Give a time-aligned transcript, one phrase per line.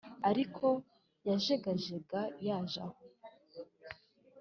[0.29, 0.65] ariko
[1.27, 2.99] yajegajega, yaje aho